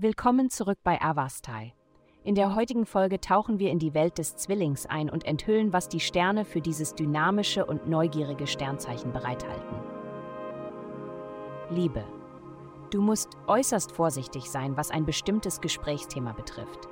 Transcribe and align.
Willkommen 0.00 0.48
zurück 0.48 0.78
bei 0.84 1.00
Avastai. 1.02 1.74
In 2.22 2.34
der 2.34 2.54
heutigen 2.54 2.86
Folge 2.86 3.20
tauchen 3.20 3.58
wir 3.58 3.70
in 3.70 3.78
die 3.78 3.94
Welt 3.94 4.18
des 4.18 4.36
Zwillings 4.36 4.86
ein 4.86 5.10
und 5.10 5.24
enthüllen, 5.24 5.72
was 5.72 5.88
die 5.88 5.98
Sterne 5.98 6.44
für 6.44 6.60
dieses 6.60 6.94
dynamische 6.94 7.66
und 7.66 7.88
neugierige 7.88 8.46
Sternzeichen 8.46 9.12
bereithalten. 9.12 9.76
Liebe. 11.70 12.04
Du 12.90 13.02
musst 13.02 13.30
äußerst 13.46 13.92
vorsichtig 13.92 14.50
sein, 14.50 14.76
was 14.76 14.90
ein 14.90 15.04
bestimmtes 15.04 15.60
Gesprächsthema 15.60 16.32
betrifft. 16.32 16.88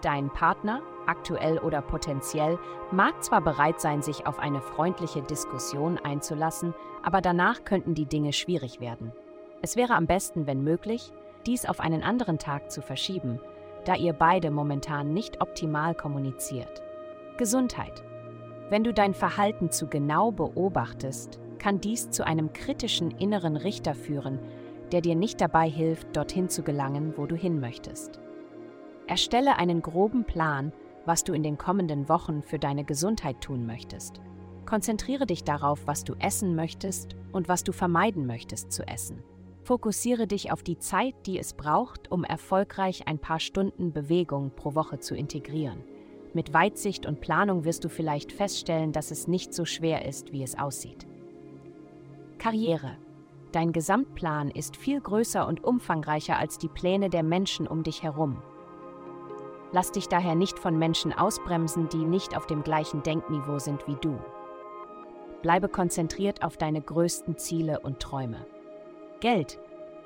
Dein 0.00 0.28
Partner, 0.30 0.82
aktuell 1.06 1.58
oder 1.58 1.80
potenziell, 1.80 2.58
mag 2.90 3.22
zwar 3.22 3.40
bereit 3.40 3.80
sein, 3.80 4.02
sich 4.02 4.26
auf 4.26 4.38
eine 4.40 4.60
freundliche 4.60 5.22
Diskussion 5.22 5.96
einzulassen, 5.98 6.74
aber 7.02 7.20
danach 7.20 7.64
könnten 7.64 7.94
die 7.94 8.06
Dinge 8.06 8.32
schwierig 8.32 8.80
werden. 8.80 9.12
Es 9.62 9.76
wäre 9.76 9.94
am 9.94 10.06
besten, 10.06 10.46
wenn 10.46 10.64
möglich, 10.64 11.12
dies 11.46 11.66
auf 11.66 11.78
einen 11.78 12.02
anderen 12.02 12.38
Tag 12.38 12.70
zu 12.70 12.82
verschieben, 12.82 13.40
da 13.84 13.94
ihr 13.94 14.12
beide 14.12 14.50
momentan 14.50 15.14
nicht 15.14 15.40
optimal 15.40 15.94
kommuniziert. 15.94 16.82
Gesundheit. 17.38 18.02
Wenn 18.70 18.84
du 18.84 18.92
dein 18.92 19.14
Verhalten 19.14 19.70
zu 19.70 19.86
genau 19.86 20.32
beobachtest, 20.32 21.38
kann 21.58 21.80
dies 21.80 22.10
zu 22.10 22.26
einem 22.26 22.52
kritischen 22.52 23.12
inneren 23.12 23.56
Richter 23.56 23.94
führen, 23.94 24.40
der 24.90 25.00
dir 25.00 25.14
nicht 25.14 25.40
dabei 25.40 25.68
hilft, 25.68 26.16
dorthin 26.16 26.48
zu 26.48 26.62
gelangen, 26.62 27.14
wo 27.16 27.26
du 27.26 27.36
hin 27.36 27.60
möchtest. 27.60 28.18
Erstelle 29.06 29.58
einen 29.58 29.80
groben 29.80 30.24
Plan, 30.24 30.72
was 31.06 31.22
du 31.22 31.32
in 31.32 31.42
den 31.42 31.58
kommenden 31.58 32.08
Wochen 32.08 32.42
für 32.42 32.58
deine 32.58 32.84
Gesundheit 32.84 33.40
tun 33.40 33.66
möchtest. 33.66 34.20
Konzentriere 34.66 35.26
dich 35.26 35.44
darauf, 35.44 35.86
was 35.86 36.04
du 36.04 36.14
essen 36.18 36.54
möchtest 36.56 37.14
und 37.32 37.48
was 37.48 37.64
du 37.64 37.72
vermeiden 37.72 38.26
möchtest 38.26 38.72
zu 38.72 38.86
essen. 38.86 39.22
Fokussiere 39.64 40.26
dich 40.26 40.50
auf 40.50 40.64
die 40.64 40.78
Zeit, 40.78 41.14
die 41.26 41.38
es 41.38 41.52
braucht, 41.52 42.10
um 42.10 42.24
erfolgreich 42.24 43.06
ein 43.06 43.18
paar 43.18 43.38
Stunden 43.38 43.92
Bewegung 43.92 44.50
pro 44.56 44.74
Woche 44.74 44.98
zu 44.98 45.14
integrieren. 45.14 45.84
Mit 46.34 46.52
Weitsicht 46.52 47.06
und 47.06 47.20
Planung 47.20 47.64
wirst 47.64 47.84
du 47.84 47.88
vielleicht 47.88 48.32
feststellen, 48.32 48.92
dass 48.92 49.10
es 49.10 49.28
nicht 49.28 49.54
so 49.54 49.64
schwer 49.64 50.04
ist, 50.04 50.32
wie 50.32 50.42
es 50.42 50.58
aussieht. 50.58 51.06
Karriere. 52.38 52.96
Dein 53.52 53.72
Gesamtplan 53.72 54.50
ist 54.50 54.76
viel 54.76 55.00
größer 55.00 55.46
und 55.46 55.62
umfangreicher 55.62 56.38
als 56.38 56.58
die 56.58 56.68
Pläne 56.70 57.10
der 57.10 57.22
Menschen 57.22 57.68
um 57.68 57.82
dich 57.84 58.02
herum. 58.02 58.42
Lass 59.70 59.92
dich 59.92 60.08
daher 60.08 60.34
nicht 60.34 60.58
von 60.58 60.78
Menschen 60.78 61.12
ausbremsen, 61.12 61.88
die 61.88 62.04
nicht 62.04 62.36
auf 62.36 62.46
dem 62.46 62.64
gleichen 62.64 63.02
Denkniveau 63.02 63.58
sind 63.58 63.86
wie 63.86 63.96
du. 64.00 64.18
Bleibe 65.42 65.68
konzentriert 65.68 66.42
auf 66.42 66.56
deine 66.56 66.80
größten 66.80 67.36
Ziele 67.36 67.80
und 67.80 68.00
Träume. 68.00 68.44
Geld. 69.22 69.60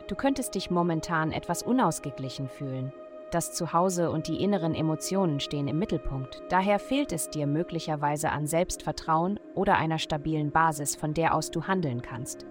Du 0.08 0.14
könntest 0.14 0.54
dich 0.54 0.70
momentan 0.70 1.32
etwas 1.32 1.62
unausgeglichen 1.62 2.48
fühlen. 2.48 2.92
Das 3.30 3.54
Zuhause 3.54 4.10
und 4.10 4.28
die 4.28 4.42
inneren 4.42 4.74
Emotionen 4.74 5.40
stehen 5.40 5.68
im 5.68 5.78
Mittelpunkt. 5.78 6.42
Daher 6.50 6.78
fehlt 6.78 7.12
es 7.12 7.30
dir 7.30 7.46
möglicherweise 7.46 8.30
an 8.30 8.46
Selbstvertrauen 8.46 9.40
oder 9.54 9.78
einer 9.78 9.98
stabilen 9.98 10.50
Basis, 10.50 10.96
von 10.96 11.14
der 11.14 11.34
aus 11.34 11.50
du 11.50 11.62
handeln 11.62 12.02
kannst. 12.02 12.44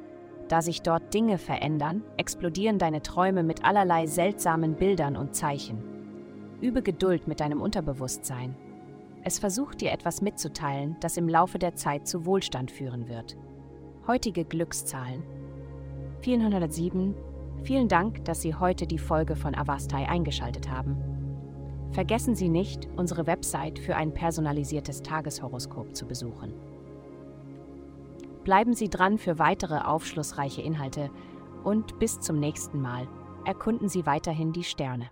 Da 0.47 0.63
sich 0.63 0.81
dort 0.81 1.13
Dinge 1.13 1.38
verändern, 1.38 2.03
explodieren 2.17 2.80
deine 2.80 3.03
Träume 3.03 3.43
mit 3.43 3.63
allerlei 3.63 4.08
seltsamen 4.08 4.73
Bildern 4.73 5.17
und 5.17 5.36
Zeichen. 5.36 5.83
Übe 6.61 6.81
Geduld 6.81 7.27
mit 7.27 7.41
deinem 7.41 7.61
Unterbewusstsein. 7.61 8.55
Es 9.23 9.38
versucht 9.38 9.81
dir 9.81 9.91
etwas 9.91 10.23
mitzuteilen, 10.23 10.97
das 10.99 11.16
im 11.17 11.30
Laufe 11.30 11.59
der 11.59 11.75
Zeit 11.75 12.08
zu 12.08 12.25
Wohlstand 12.25 12.71
führen 12.71 13.08
wird. 13.08 13.38
Heutige 14.08 14.45
Glückszahlen 14.45 15.44
407. 16.25 17.13
Vielen 17.61 17.87
Dank, 17.87 18.25
dass 18.25 18.41
Sie 18.41 18.55
heute 18.55 18.87
die 18.87 18.97
Folge 18.97 19.35
von 19.35 19.53
Avastai 19.53 20.09
eingeschaltet 20.09 20.71
haben. 20.71 20.97
Vergessen 21.91 22.33
Sie 22.33 22.49
nicht, 22.49 22.89
unsere 22.97 23.27
Website 23.27 23.77
für 23.77 23.95
ein 23.95 24.11
personalisiertes 24.11 25.03
Tageshoroskop 25.03 25.95
zu 25.95 26.08
besuchen. 26.08 26.52
Bleiben 28.43 28.73
Sie 28.73 28.89
dran 28.89 29.19
für 29.19 29.37
weitere 29.37 29.77
aufschlussreiche 29.77 30.64
Inhalte 30.64 31.11
und 31.64 31.99
bis 31.99 32.19
zum 32.19 32.39
nächsten 32.39 32.81
Mal. 32.81 33.08
Erkunden 33.45 33.87
Sie 33.87 34.08
weiterhin 34.08 34.52
die 34.52 34.64
Sterne. 34.64 35.11